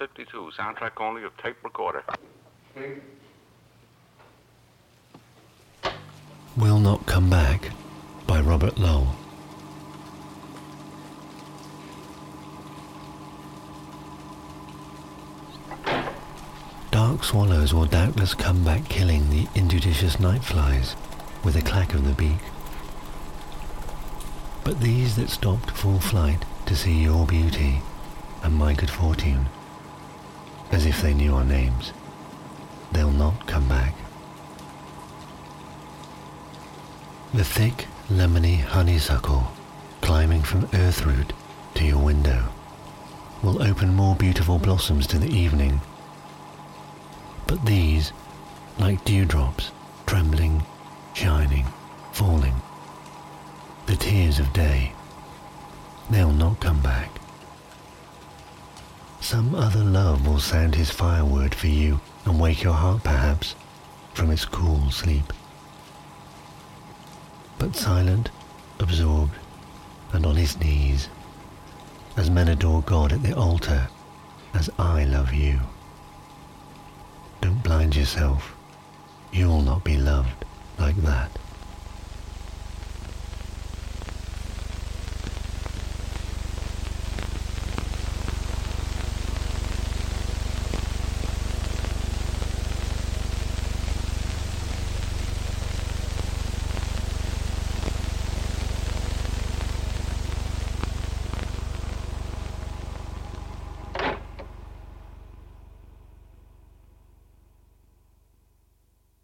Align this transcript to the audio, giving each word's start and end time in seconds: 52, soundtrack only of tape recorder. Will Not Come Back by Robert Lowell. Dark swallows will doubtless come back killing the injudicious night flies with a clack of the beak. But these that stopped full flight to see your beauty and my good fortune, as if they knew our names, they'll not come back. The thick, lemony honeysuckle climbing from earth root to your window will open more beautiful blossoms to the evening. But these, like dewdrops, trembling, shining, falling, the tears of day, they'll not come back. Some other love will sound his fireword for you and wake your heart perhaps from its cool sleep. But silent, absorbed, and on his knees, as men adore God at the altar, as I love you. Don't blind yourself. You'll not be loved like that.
52, 0.00 0.50
soundtrack 0.56 0.98
only 0.98 1.24
of 1.24 1.36
tape 1.36 1.62
recorder. 1.62 2.02
Will 6.56 6.78
Not 6.78 7.04
Come 7.04 7.28
Back 7.28 7.70
by 8.26 8.40
Robert 8.40 8.78
Lowell. 8.78 9.14
Dark 16.90 17.22
swallows 17.22 17.74
will 17.74 17.84
doubtless 17.84 18.32
come 18.32 18.64
back 18.64 18.88
killing 18.88 19.28
the 19.28 19.46
injudicious 19.54 20.18
night 20.18 20.42
flies 20.42 20.96
with 21.44 21.56
a 21.56 21.62
clack 21.62 21.92
of 21.92 22.06
the 22.06 22.14
beak. 22.14 22.40
But 24.64 24.80
these 24.80 25.16
that 25.16 25.28
stopped 25.28 25.70
full 25.72 26.00
flight 26.00 26.46
to 26.64 26.74
see 26.74 27.02
your 27.02 27.26
beauty 27.26 27.82
and 28.42 28.54
my 28.54 28.72
good 28.72 28.88
fortune, 28.88 29.44
as 30.80 30.86
if 30.86 31.02
they 31.02 31.12
knew 31.12 31.34
our 31.34 31.44
names, 31.44 31.92
they'll 32.90 33.10
not 33.10 33.46
come 33.46 33.68
back. 33.68 33.94
The 37.34 37.44
thick, 37.44 37.86
lemony 38.08 38.60
honeysuckle 38.60 39.52
climbing 40.00 40.42
from 40.42 40.70
earth 40.72 41.04
root 41.04 41.34
to 41.74 41.84
your 41.84 42.02
window 42.02 42.48
will 43.42 43.62
open 43.62 43.92
more 43.94 44.16
beautiful 44.16 44.58
blossoms 44.58 45.06
to 45.08 45.18
the 45.18 45.28
evening. 45.28 45.82
But 47.46 47.66
these, 47.66 48.14
like 48.78 49.04
dewdrops, 49.04 49.72
trembling, 50.06 50.64
shining, 51.12 51.66
falling, 52.12 52.54
the 53.84 53.96
tears 53.96 54.38
of 54.38 54.54
day, 54.54 54.94
they'll 56.08 56.32
not 56.32 56.58
come 56.58 56.80
back. 56.80 57.10
Some 59.30 59.54
other 59.54 59.84
love 59.84 60.26
will 60.26 60.40
sound 60.40 60.74
his 60.74 60.90
fireword 60.90 61.54
for 61.54 61.68
you 61.68 62.00
and 62.24 62.40
wake 62.40 62.64
your 62.64 62.72
heart 62.72 63.04
perhaps 63.04 63.54
from 64.12 64.28
its 64.32 64.44
cool 64.44 64.90
sleep. 64.90 65.32
But 67.56 67.76
silent, 67.76 68.30
absorbed, 68.80 69.36
and 70.12 70.26
on 70.26 70.34
his 70.34 70.58
knees, 70.58 71.08
as 72.16 72.28
men 72.28 72.48
adore 72.48 72.82
God 72.82 73.12
at 73.12 73.22
the 73.22 73.36
altar, 73.36 73.86
as 74.52 74.68
I 74.80 75.04
love 75.04 75.32
you. 75.32 75.60
Don't 77.40 77.62
blind 77.62 77.94
yourself. 77.94 78.56
You'll 79.30 79.62
not 79.62 79.84
be 79.84 79.96
loved 79.96 80.44
like 80.76 80.96
that. 81.02 81.30